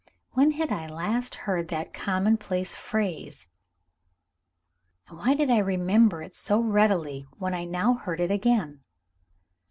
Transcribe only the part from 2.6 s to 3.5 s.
phrase?